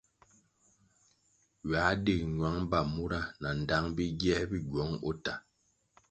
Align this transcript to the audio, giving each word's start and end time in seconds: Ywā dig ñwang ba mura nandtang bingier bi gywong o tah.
Ywā 1.63 1.83
dig 2.03 2.21
ñwang 2.35 2.61
ba 2.71 2.79
mura 2.93 3.19
nandtang 3.41 3.87
bingier 3.95 4.41
bi 4.51 4.59
gywong 4.69 4.93
o 5.09 5.11
tah. 5.23 5.39